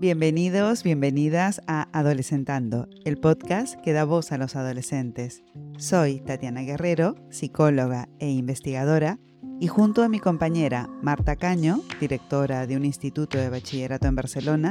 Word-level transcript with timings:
Bienvenidos, 0.00 0.84
bienvenidas 0.84 1.60
a 1.66 1.88
Adolescentando, 1.92 2.88
el 3.04 3.18
podcast 3.18 3.74
que 3.80 3.92
da 3.92 4.04
voz 4.04 4.30
a 4.30 4.38
los 4.38 4.54
adolescentes. 4.54 5.42
Soy 5.76 6.20
Tatiana 6.20 6.60
Guerrero, 6.60 7.16
psicóloga 7.30 8.08
e 8.20 8.30
investigadora, 8.30 9.18
y 9.58 9.66
junto 9.66 10.04
a 10.04 10.08
mi 10.08 10.20
compañera 10.20 10.88
Marta 11.02 11.34
Caño, 11.34 11.80
directora 12.00 12.68
de 12.68 12.76
un 12.76 12.84
instituto 12.84 13.38
de 13.38 13.48
bachillerato 13.48 14.06
en 14.06 14.14
Barcelona, 14.14 14.70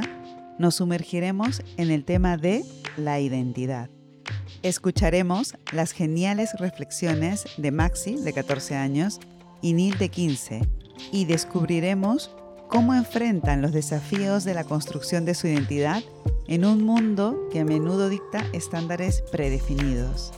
nos 0.58 0.76
sumergiremos 0.76 1.62
en 1.76 1.90
el 1.90 2.06
tema 2.06 2.38
de 2.38 2.64
la 2.96 3.20
identidad. 3.20 3.90
Escucharemos 4.62 5.56
las 5.72 5.92
geniales 5.92 6.54
reflexiones 6.58 7.44
de 7.58 7.70
Maxi, 7.70 8.16
de 8.16 8.32
14 8.32 8.76
años, 8.76 9.20
y 9.60 9.74
Neil, 9.74 9.98
de 9.98 10.08
15, 10.08 10.62
y 11.12 11.26
descubriremos 11.26 12.30
cómo 12.68 12.94
enfrentan 12.94 13.62
los 13.62 13.72
desafíos 13.72 14.44
de 14.44 14.54
la 14.54 14.64
construcción 14.64 15.24
de 15.24 15.34
su 15.34 15.46
identidad 15.46 16.02
en 16.46 16.64
un 16.64 16.84
mundo 16.84 17.48
que 17.50 17.60
a 17.60 17.64
menudo 17.64 18.08
dicta 18.08 18.44
estándares 18.52 19.22
predefinidos. 19.32 20.32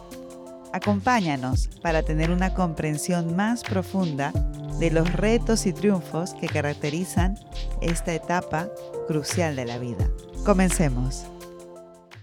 Acompáñanos 0.73 1.69
para 1.83 2.03
tener 2.03 2.31
una 2.31 2.55
comprensión 2.55 3.35
más 3.35 3.63
profunda 3.65 4.33
de 4.79 4.91
los 4.91 5.13
retos 5.13 5.67
y 5.67 5.73
triunfos 5.73 6.35
que 6.35 6.47
caracterizan 6.47 7.37
esta 7.83 8.15
etapa 8.15 8.69
crucial 9.09 9.57
de 9.57 9.67
la 9.67 9.79
vida. 9.79 10.09
Comencemos. 10.45 11.27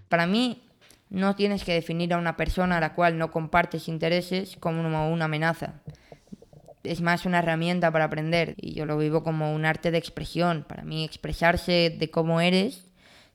Para 0.08 0.26
mí, 0.26 0.64
no 1.10 1.36
tienes 1.36 1.64
que 1.64 1.74
definir 1.74 2.14
a 2.14 2.18
una 2.18 2.38
persona 2.38 2.78
a 2.78 2.82
la 2.82 2.94
cual 2.94 3.18
no 3.18 3.32
compartes 3.32 3.90
intereses 3.90 4.58
como 4.60 4.82
una 4.82 5.26
amenaza. 5.26 5.82
Es 6.88 7.02
más 7.02 7.26
una 7.26 7.40
herramienta 7.40 7.92
para 7.92 8.06
aprender 8.06 8.56
y 8.58 8.74
yo 8.74 8.86
lo 8.86 8.98
vivo 8.98 9.24
como 9.24 9.54
un 9.54 9.66
arte 9.66 9.92
de 9.92 9.98
expresión. 9.98 10.66
Para 10.68 10.84
mí 10.84 11.04
expresarse 11.04 11.96
de 11.98 12.10
cómo 12.10 12.42
eres 12.42 12.86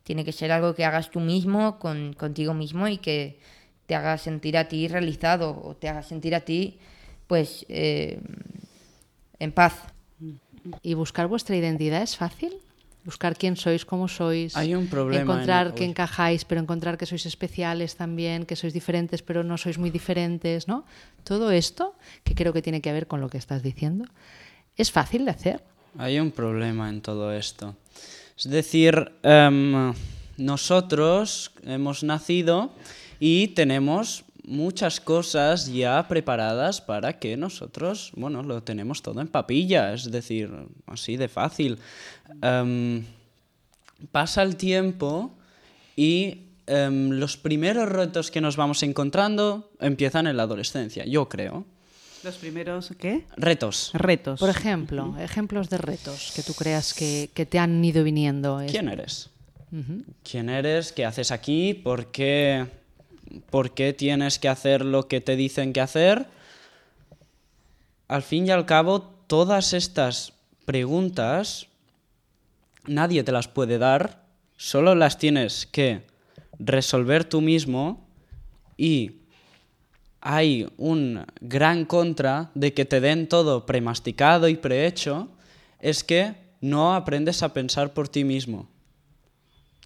tiene 0.05 0.25
que 0.25 0.33
ser 0.33 0.51
algo 0.51 0.75
que 0.75 0.85
hagas 0.85 1.11
tú 1.11 1.21
mismo, 1.21 1.79
con, 1.79 2.13
contigo 2.15 2.55
mismo 2.55 2.89
y 2.89 2.99
que 2.99 3.39
te 3.87 3.95
haga 3.95 4.19
sentir 4.19 4.57
a 4.57 4.69
ti 4.69 4.89
realizado 4.89 5.61
o 5.63 5.77
te 5.77 5.89
haga 5.89 6.03
sentir 6.03 6.35
a 6.35 6.41
ti 6.41 6.79
pues 7.27 7.65
eh, 7.69 8.21
en 9.39 9.53
paz. 9.53 9.75
¿Y 10.83 10.95
buscar 10.95 11.27
vuestra 11.27 11.57
identidad 11.57 12.03
es 12.03 12.17
fácil? 12.17 12.55
Buscar 13.05 13.37
quién 13.37 13.57
sois, 13.57 13.85
cómo 13.85 14.07
sois. 14.07 14.57
Hay 14.57 14.75
un 14.75 14.87
problema. 14.87 15.23
Encontrar 15.23 15.75
que 15.75 15.85
encajáis, 15.85 16.45
pero 16.45 16.61
encontrar 16.61 16.97
que 16.97 17.07
sois 17.07 17.27
especiales 17.27 17.97
también, 17.97 18.47
que 18.47 18.55
sois 18.55 18.73
diferentes, 18.73 19.23
pero 19.23 19.43
no 19.43 19.59
sois 19.59 19.79
muy 19.79 19.91
diferentes, 19.91 20.69
¿no? 20.69 20.85
Todo 21.25 21.51
esto, 21.51 21.95
que 22.23 22.35
creo 22.35 22.53
que 22.53 22.63
tiene 22.63 22.81
que 22.81 22.93
ver 22.93 23.07
con 23.07 23.21
lo 23.21 23.29
que 23.29 23.39
estás 23.39 23.63
diciendo, 23.63 24.05
¿es 24.77 24.93
fácil 24.93 25.25
de 25.25 25.33
hacer? 25.33 25.65
Hay 25.99 26.19
un 26.19 26.31
problema 26.31 26.89
en 26.89 27.03
todo 27.03 27.33
esto. 27.33 27.75
Es 28.39 28.49
decir, 28.49 29.13
em, 29.23 29.93
nosotros 30.37 31.53
hemos 31.65 32.03
nacido 32.03 32.73
y 33.21 33.49
tenemos 33.49 34.25
muchas 34.45 35.01
cosas 35.01 35.73
ya 35.73 36.07
preparadas 36.09 36.81
para 36.81 37.19
que 37.19 37.37
nosotros, 37.37 38.13
bueno, 38.15 38.43
lo 38.43 38.63
tenemos 38.63 39.03
todo 39.03 39.21
en 39.21 39.29
papilla, 39.29 39.93
es 39.93 40.11
decir, 40.11 40.51
así 40.87 41.17
de 41.17 41.29
fácil. 41.29 41.79
Em, 42.43 43.05
pasa 44.11 44.43
el 44.43 44.57
tiempo 44.57 45.33
y 45.97 46.49
em, 46.67 47.11
los 47.11 47.37
primeros 47.37 47.89
retos 47.89 48.31
que 48.31 48.41
nos 48.41 48.57
vamos 48.57 48.83
encontrando 48.83 49.71
empiezan 49.81 50.27
en 50.27 50.37
la 50.37 50.45
adolescencia, 50.45 51.05
yo 51.05 51.29
creo. 51.29 51.65
¿Los 52.25 52.37
primeros 52.37 52.93
qué? 52.99 53.27
Retos. 53.37 53.91
Retos. 53.95 54.39
Por 54.39 54.51
ejemplo, 54.51 55.17
ejemplos 55.19 55.69
de 55.69 55.79
retos 55.79 56.33
que 56.37 56.43
tú 56.43 56.55
creas 56.55 56.95
que, 56.95 57.31
que 57.35 57.47
te 57.47 57.59
han 57.59 57.85
ido 57.85 58.05
viniendo. 58.05 58.63
¿Quién 58.69 58.89
eres? 58.89 59.31
¿Quién 60.23 60.49
eres? 60.51 60.93
¿Qué 60.93 61.05
haces 61.05 61.33
aquí? 61.33 61.75
¿Por 61.75 62.13
qué? 62.13 62.82
Por 63.51 63.75
qué 63.75 63.93
tienes 63.93 64.39
que 64.39 64.49
hacer 64.49 64.85
lo 64.85 65.09
que 65.09 65.21
te 65.21 65.37
dicen 65.37 65.73
que 65.73 65.81
hacer. 65.81 66.27
Al 68.09 68.23
fin 68.23 68.47
y 68.47 68.51
al 68.51 68.67
cabo, 68.67 69.03
todas 69.27 69.73
estas 69.73 70.33
preguntas 70.65 71.69
nadie 72.87 73.23
te 73.23 73.33
las 73.33 73.49
puede 73.49 73.79
dar, 73.79 74.25
solo 74.57 74.95
las 74.95 75.19
tienes 75.19 75.67
que 75.67 76.03
resolver 76.59 77.25
tú 77.25 77.41
mismo 77.41 78.07
y 78.77 79.13
hay 80.21 80.69
un 80.77 81.25
gran 81.41 81.85
contra 81.85 82.51
de 82.55 82.75
que 82.75 82.85
te 82.85 83.01
den 83.01 83.29
todo 83.29 83.67
premasticado 83.67 84.49
y 84.49 84.57
prehecho, 84.57 85.29
es 85.81 86.05
que 86.05 86.35
no 86.61 86.95
aprendes 86.95 87.43
a 87.43 87.53
pensar 87.53 87.93
por 87.93 88.09
ti 88.09 88.23
mismo 88.23 88.72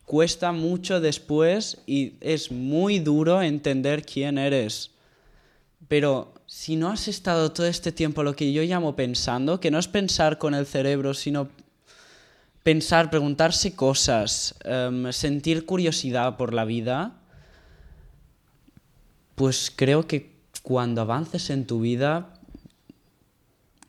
cuesta 0.06 0.52
mucho 0.52 1.00
después 1.00 1.78
y 1.84 2.14
es 2.20 2.50
muy 2.50 3.00
duro 3.00 3.42
entender 3.42 4.06
quién 4.06 4.38
eres. 4.38 4.92
Pero 5.88 6.32
si 6.46 6.76
no 6.76 6.88
has 6.88 7.08
estado 7.08 7.52
todo 7.52 7.66
este 7.66 7.92
tiempo 7.92 8.22
lo 8.22 8.34
que 8.34 8.52
yo 8.52 8.62
llamo 8.62 8.96
pensando, 8.96 9.60
que 9.60 9.70
no 9.70 9.78
es 9.78 9.88
pensar 9.88 10.38
con 10.38 10.54
el 10.54 10.64
cerebro, 10.64 11.12
sino 11.12 11.48
pensar, 12.62 13.10
preguntarse 13.10 13.74
cosas, 13.74 14.54
em, 14.64 15.12
sentir 15.12 15.66
curiosidad 15.66 16.36
por 16.36 16.54
la 16.54 16.64
vida, 16.64 17.20
pues 19.34 19.72
creo 19.74 20.06
que 20.06 20.34
cuando 20.62 21.02
avances 21.02 21.50
en 21.50 21.66
tu 21.66 21.80
vida, 21.80 22.32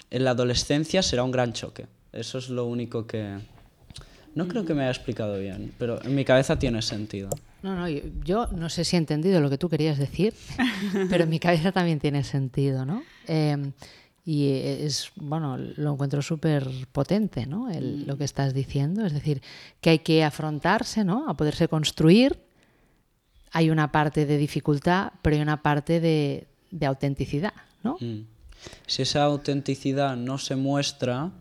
en 0.09 0.23
la 0.23 0.31
adolescencia 0.31 1.03
será 1.03 1.23
un 1.23 1.31
gran 1.31 1.53
choque. 1.53 1.85
Eso 2.11 2.39
es 2.39 2.49
lo 2.49 2.66
único 2.66 3.05
que, 3.05 3.39
no 4.36 4.48
creo 4.48 4.66
que 4.66 4.74
me 4.74 4.82
haya 4.82 4.92
explicado 4.92 5.40
bien, 5.40 5.74
pero 5.78 6.02
en 6.04 6.16
mi 6.16 6.24
cabeza 6.26 6.60
tiene 6.60 6.82
sentido. 6.82 7.30
No, 7.64 7.76
no, 7.76 7.88
yo, 8.24 8.48
no 8.48 8.70
sé 8.70 8.86
si 8.86 8.96
he 8.96 9.00
entendido 9.00 9.42
lo 9.42 9.50
que 9.50 9.58
tú 9.58 9.70
querías 9.70 9.98
decir, 9.98 10.34
pero 11.10 11.24
en 11.24 11.30
mi 11.30 11.40
cabeza 11.40 11.72
también 11.72 12.00
tiene 12.00 12.24
sentido, 12.24 12.86
¿no? 12.86 13.04
Em, 13.28 13.72
y 14.28 14.50
es, 14.50 15.12
bueno, 15.16 15.58
lo 15.58 15.94
encuentro 15.94 16.22
súper 16.22 16.68
potente, 16.92 17.46
¿no? 17.46 17.70
lo 17.72 18.18
que 18.18 18.26
estás 18.26 18.54
diciendo, 18.54 19.06
es 19.06 19.14
decir, 19.14 19.42
que 19.80 19.92
hay 19.92 20.00
que 20.00 20.22
afrontarse, 20.22 21.06
¿no? 21.06 21.30
A 21.30 21.34
poderse 21.36 21.70
construir. 21.70 22.38
Hay 23.54 23.70
una 23.70 23.90
parte 23.90 24.26
de 24.26 24.38
dificultad, 24.38 25.14
pero 25.22 25.38
hay 25.38 25.42
una 25.42 25.64
parte 25.64 26.02
de, 26.02 26.46
autenticidad, 26.86 27.54
¿no? 27.84 27.96
Mm. 28.02 28.26
Si 28.86 29.02
esa 29.02 29.24
autenticidad 29.24 30.18
no 30.18 30.38
se 30.38 30.58
muestra, 30.58 31.32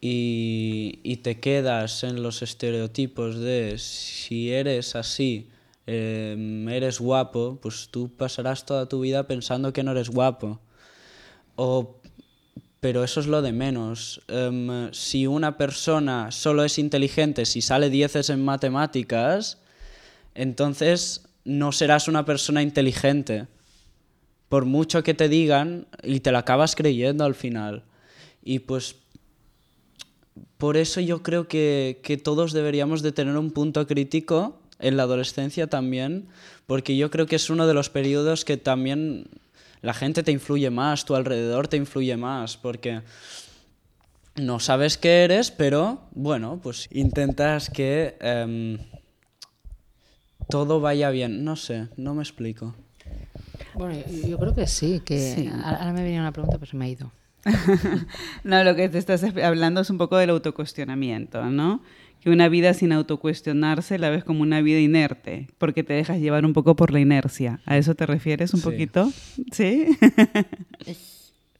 y, 0.00 1.16
te 1.22 1.40
quedas 1.40 2.04
en 2.04 2.22
los 2.22 2.42
estereotipos 2.42 3.38
de 3.38 3.76
si 3.78 4.50
eres 4.52 4.96
así, 4.96 5.50
em, 5.86 6.68
eres 6.68 7.00
guapo, 7.00 7.58
pues 7.60 7.88
tú 7.90 8.08
pasarás 8.16 8.64
toda 8.64 8.86
tu 8.86 9.00
vida 9.00 9.26
pensando 9.26 9.72
que 9.72 9.82
no 9.82 9.92
eres 9.92 10.08
guapo. 10.08 10.60
O, 11.56 12.00
pero 12.80 13.04
eso 13.04 13.20
es 13.20 13.26
lo 13.26 13.42
de 13.42 13.52
menos. 13.52 14.22
Em, 14.28 14.90
si 14.92 15.26
una 15.26 15.58
persona 15.58 16.30
solo 16.30 16.64
es 16.64 16.78
inteligente, 16.78 17.44
si 17.44 17.60
sale 17.60 17.90
dieces 17.90 18.30
en 18.30 18.42
matemáticas, 18.42 19.58
entonces 20.34 21.28
no 21.44 21.72
serás 21.72 22.08
una 22.08 22.24
persona 22.24 22.62
inteligente. 22.62 23.48
Por 24.48 24.64
mucho 24.64 25.02
que 25.02 25.14
te 25.14 25.28
digan 25.28 25.86
y 26.02 26.20
te 26.20 26.32
la 26.32 26.40
acabas 26.40 26.74
creyendo 26.74 27.24
al 27.24 27.34
final. 27.34 27.84
Y 28.42 28.60
pues 28.60 28.96
por 30.58 30.76
eso 30.76 31.00
yo 31.00 31.22
creo 31.22 31.48
que, 31.48 32.20
todos 32.22 32.52
deberíamos 32.52 33.02
de 33.02 33.12
tener 33.12 33.36
un 33.36 33.50
punto 33.50 33.86
crítico 33.86 34.60
en 34.78 34.96
la 34.96 35.04
adolescencia 35.04 35.68
también, 35.68 36.28
porque 36.66 36.96
yo 36.96 37.10
creo 37.10 37.26
que 37.26 37.36
es 37.36 37.50
uno 37.50 37.66
de 37.66 37.74
los 37.74 37.90
periodos 37.90 38.44
que 38.44 38.56
también 38.56 39.26
la 39.82 39.94
gente 39.94 40.22
te 40.22 40.32
influye 40.32 40.70
más, 40.70 41.04
tu 41.04 41.14
alrededor 41.14 41.68
te 41.68 41.76
influye 41.76 42.16
más, 42.16 42.56
porque 42.56 43.02
no 44.36 44.60
sabes 44.60 44.98
qué 44.98 45.24
eres, 45.24 45.50
pero 45.50 46.02
bueno, 46.12 46.60
pues 46.62 46.88
intentas 46.90 47.70
que 47.70 48.16
em, 48.20 48.78
todo 50.48 50.80
vaya 50.80 51.10
bien. 51.10 51.44
No 51.44 51.56
sé, 51.56 51.88
no 51.96 52.14
me 52.14 52.22
explico. 52.22 52.74
Bueno, 53.74 54.02
yo 54.26 54.38
creo 54.38 54.54
que 54.54 54.66
sí, 54.66 55.00
que 55.00 55.50
ahora 55.64 55.92
me 55.92 56.02
venía 56.02 56.20
una 56.20 56.32
pregunta, 56.32 56.58
pero 56.58 56.70
se 56.70 56.76
me 56.76 56.84
ha 56.84 56.88
ido. 56.88 57.12
no, 58.44 58.64
lo 58.64 58.76
que 58.76 58.88
te 58.88 58.98
estás 58.98 59.24
hablando 59.24 59.80
es 59.80 59.90
un 59.90 59.98
poco 59.98 60.16
del 60.16 60.30
autocuestionamiento, 60.30 61.44
¿no? 61.46 61.82
Que 62.20 62.30
una 62.30 62.48
vida 62.48 62.74
sin 62.74 62.92
autocuestionarse 62.92 63.98
la 63.98 64.10
ves 64.10 64.24
como 64.24 64.42
una 64.42 64.60
vida 64.60 64.78
inerte, 64.78 65.48
porque 65.58 65.82
te 65.82 65.94
dejas 65.94 66.18
llevar 66.18 66.44
un 66.44 66.52
poco 66.52 66.76
por 66.76 66.92
la 66.92 67.00
inercia. 67.00 67.60
¿A 67.64 67.78
eso 67.78 67.94
te 67.94 68.04
refieres 68.04 68.52
un 68.52 68.60
poquito? 68.60 69.10
Sí. 69.52 69.96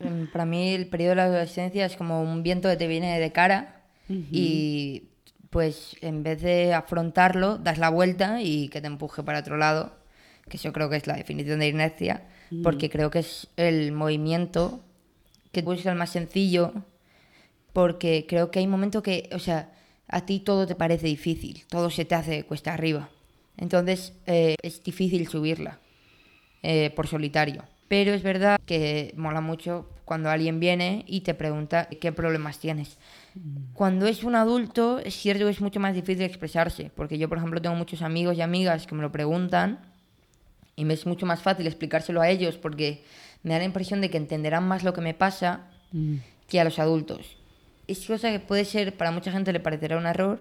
Em, 0.01 0.27
para 0.29 0.47
mí 0.47 0.71
el 0.71 0.87
periodo 0.87 1.11
de 1.11 1.17
la 1.17 1.25
adolescencia 1.25 1.85
es 1.87 1.97
como 1.97 2.23
un 2.23 2.43
viento 2.43 2.69
que 2.69 2.77
te 2.77 2.87
viene 2.87 3.19
de 3.19 3.33
cara 3.33 3.83
y 4.09 5.05
pues 5.51 5.97
en 6.01 6.23
vez 6.23 6.43
de 6.43 6.75
afrontarlo, 6.75 7.59
das 7.59 7.79
la 7.79 7.91
vuelta 7.91 8.41
y 8.43 8.69
que 8.69 8.81
te 8.81 8.87
empuje 8.87 9.23
para 9.23 9.41
otro 9.41 9.57
lado, 9.57 9.93
que 10.49 10.59
yo 10.59 10.73
creo 10.73 10.89
que 10.89 10.97
es 10.97 11.07
la 11.07 11.15
definición 11.15 11.61
de 11.61 11.69
inercia, 11.69 12.25
porque 12.63 12.91
creo 12.91 13.11
que 13.11 13.21
es 13.21 13.49
el 13.57 13.93
movimiento 13.93 14.81
que 15.53 15.63
busca 15.63 15.91
el 15.91 15.99
más 15.99 16.11
sencillo, 16.11 16.73
porque 17.73 18.27
creo 18.29 18.51
que 18.51 18.59
hay 18.59 18.67
momentos 18.67 19.03
que, 19.03 19.29
o 19.33 19.39
sea, 19.39 19.73
a 20.09 20.27
ti 20.27 20.41
todo 20.41 20.67
te 20.67 20.75
parece 20.75 21.07
difícil, 21.07 21.65
todo 21.69 21.91
se 21.91 22.05
te 22.05 22.15
hace 22.15 22.45
cuesta 22.45 22.75
arriba. 22.75 23.09
Entonces 23.57 24.13
eh, 24.27 24.57
es 24.63 24.83
difícil 24.83 25.29
subirla 25.29 25.79
eh, 26.63 26.91
por 26.97 27.07
solitario. 27.07 27.65
Pero 27.89 28.13
es 28.13 28.23
verdad 28.23 28.61
que 28.67 29.13
mola 29.17 29.41
mucho 29.41 29.89
cuando 30.05 30.31
alguien 30.31 30.61
viene 30.61 31.05
y 31.07 31.23
te 31.23 31.35
pregunta 31.35 31.89
qué 32.01 32.13
problemas 32.13 32.59
tienes. 32.59 32.99
Cuando 33.75 34.07
es 34.07 34.23
un 34.23 34.37
adulto, 34.37 35.01
es 35.01 35.15
cierto 35.15 35.45
que 35.45 35.51
es 35.51 35.61
mucho 35.61 35.81
más 35.81 35.95
difícil 35.95 36.23
expresarse, 36.23 36.91
porque 36.95 37.19
yo, 37.19 37.29
por 37.29 37.39
ejemplo, 37.39 37.61
tengo 37.61 37.75
muchos 37.75 38.03
amigos 38.03 38.37
y 38.37 38.43
amigas 38.43 38.87
que 38.87 38.95
me 38.95 39.03
lo 39.03 39.11
preguntan 39.11 39.90
y 40.77 40.85
me 40.85 40.95
es 40.95 41.07
mucho 41.07 41.27
más 41.27 41.43
fácil 41.43 41.67
explicárselo 41.67 42.21
a 42.21 42.29
ellos 42.29 42.57
porque 42.57 43.05
me 43.43 43.53
da 43.53 43.59
la 43.59 43.65
impresión 43.65 44.01
de 44.01 44.11
que 44.11 44.17
entenderán 44.17 44.67
más 44.67 44.85
lo 44.85 44.93
que 44.93 45.01
me 45.01 45.15
pasa 45.15 45.69
que 46.49 46.61
a 46.61 46.65
los 46.65 46.79
adultos. 46.79 47.37
Es 47.87 48.07
cosa 48.07 48.31
que 48.31 48.39
puede 48.39 48.65
ser, 48.65 48.97
para 48.97 49.11
mucha 49.11 49.33
gente 49.33 49.53
le 49.53 49.61
parecerá 49.61 49.99
un 49.99 50.07
error, 50.07 50.41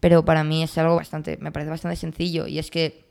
pero 0.00 0.24
para 0.24 0.44
mí 0.44 0.62
es 0.62 0.76
algo 0.78 0.96
bastante, 0.96 1.38
me 1.38 1.52
parece 1.52 1.70
bastante 1.70 1.96
sencillo 1.96 2.46
y 2.46 2.58
es 2.58 2.70
que 2.70 3.04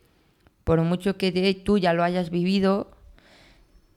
por 0.63 0.81
mucho 0.81 1.17
que 1.17 1.61
tú 1.65 1.77
ya 1.77 1.93
lo 1.93 2.03
hayas 2.03 2.29
vivido, 2.29 2.91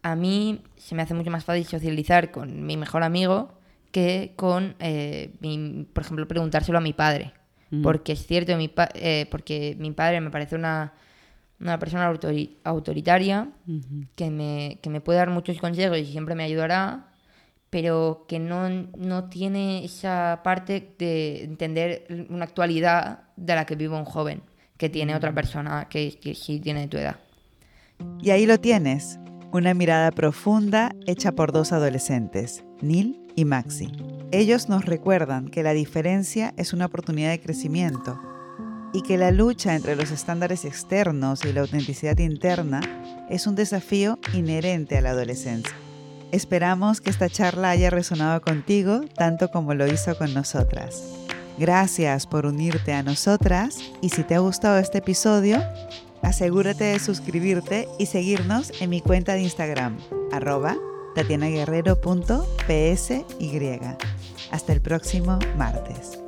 a 0.03 0.17
mí 0.17 0.63
se 0.77 0.95
me 0.95 1.03
hace 1.03 1.15
mucho 1.15 1.31
más 1.31 1.45
fácil 1.45 1.67
socializar 1.67 2.31
con 2.31 2.65
mi 2.65 2.77
mejor 2.77 3.03
amigo 3.03 3.57
que 3.91 4.35
con, 4.37 4.77
eh, 4.79 5.33
por 5.93 6.05
ejemplo, 6.05 6.29
preguntárselo 6.29 6.79
a 6.79 6.81
mi 6.81 6.93
padre. 6.93 7.33
Porque 7.83 8.13
es 8.13 8.25
cierto, 8.25 8.57
mi 8.57 8.71
eh, 8.95 9.27
porque 9.31 9.77
mi 9.79 9.91
padre 9.91 10.21
me 10.21 10.31
parece 10.31 10.55
una, 10.55 10.93
una 11.61 11.79
persona 11.79 12.13
autoritaria 12.65 13.49
que, 14.15 14.31
me, 14.31 14.79
que 14.83 14.91
me 14.91 15.01
puede 15.01 15.19
dar 15.19 15.31
muchos 15.31 15.59
consejos 15.59 15.99
y 15.99 16.07
siempre 16.07 16.35
me 16.35 16.45
ayudará, 16.45 17.09
pero 17.71 18.27
que 18.29 18.39
no, 18.39 18.69
no 18.69 19.29
tiene 19.29 19.85
esa 19.85 20.41
parte 20.45 20.95
de 20.99 21.45
entender 21.45 22.27
una 22.29 22.45
actualidad 22.45 23.21
de 23.37 23.55
la 23.55 23.65
que 23.65 23.77
vive 23.77 23.97
un 23.97 24.05
joven, 24.05 24.43
que 24.77 24.89
tiene 24.89 25.15
otra 25.15 25.33
persona 25.35 25.89
que, 25.89 26.19
que 26.19 26.35
sí 26.35 26.61
tiene 26.61 26.89
tu 26.89 26.99
edad. 26.99 27.17
Y 28.21 28.31
ahí 28.31 28.45
lo 28.45 28.59
tienes, 28.61 29.19
una 29.53 29.73
mirada 29.73 30.11
profunda 30.11 30.95
hecha 31.07 31.33
por 31.33 31.53
dos 31.53 31.73
adolescentes, 31.73 32.65
Neil 32.83 33.19
y 33.35 33.47
Maxi. 33.47 33.91
Ellos 34.31 34.69
nos 34.69 34.85
recuerdan 34.85 35.49
que 35.49 35.63
la 35.63 35.73
diferencia 35.73 36.53
es 36.59 36.75
una 36.75 36.87
oportunidad 36.87 37.31
de 37.31 37.41
crecimiento 37.41 38.21
y 38.97 39.03
que 39.03 39.19
la 39.19 39.31
lucha 39.31 39.77
entre 39.77 39.95
los 39.95 40.11
estándares 40.11 40.65
externos 40.65 41.45
y 41.45 41.53
la 41.53 41.61
autenticidad 41.61 42.17
interna 42.17 42.81
es 43.29 43.47
un 43.47 43.55
desafío 43.55 44.19
inherente 44.33 44.97
a 44.97 45.03
la 45.03 45.11
adolescencia. 45.11 45.75
Esperamos 46.33 47.03
que 47.03 47.11
esta 47.11 47.29
charla 47.29 47.69
haya 47.69 47.91
resonado 47.91 48.41
contigo 48.41 49.03
tanto 49.15 49.51
como 49.51 49.75
lo 49.75 49.87
hizo 49.87 50.17
con 50.17 50.33
nosotras. 50.33 51.03
Gracias 51.59 52.27
por 52.27 52.47
unirte 52.47 52.95
a 52.95 53.03
nosotras 53.03 53.81
y 54.01 54.09
si 54.09 54.23
te 54.23 54.35
ha 54.35 54.39
gustado 54.39 54.79
este 54.79 54.97
episodio, 54.99 55.63
asegúrate 56.23 56.85
de 56.85 56.99
suscribirte 56.99 57.89
y 57.99 58.07
seguirnos 58.07 58.73
en 58.81 58.89
mi 58.89 59.03
cuenta 59.03 59.35
de 59.35 59.43
Instagram, 59.43 59.99
arroba 60.33 60.75
tatianaguerrero.psy. 61.15 63.25
Hasta 64.51 64.73
el 64.73 64.81
próximo 64.81 65.39
martes. 65.59 66.26